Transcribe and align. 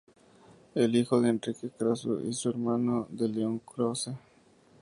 Es 0.73 0.91
hijo 0.95 1.21
de 1.21 1.29
Enrique 1.29 1.69
Krauze 1.69 2.09
y 2.23 2.31
hermano 2.47 3.05
de 3.11 3.29
León 3.29 3.59
Krauze. 3.59 4.15